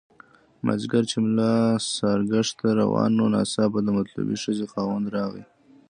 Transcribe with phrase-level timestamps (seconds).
[0.65, 1.55] مازیګر چې ملا
[1.95, 5.43] ساراګشت ته روان وو ناڅاپه د مطلوبې ښځې خاوند راغی.